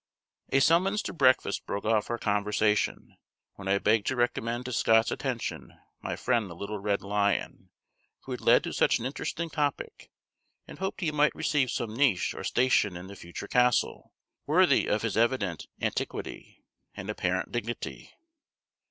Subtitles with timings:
[0.49, 3.17] A summons to breakfast broke off our conversation,
[3.53, 7.69] when I begged to recommend to Scott's attention my friend the little red lion,
[8.21, 10.09] who had led to such an interesting topic,
[10.67, 14.11] and hoped he might receive some niche or station in the future castle,
[14.47, 16.63] worthy of his evident antiquity
[16.95, 18.15] and apparent dignity.